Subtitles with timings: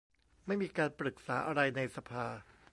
[0.47, 2.27] ไม่มีการปรึกษาอะไรในสภา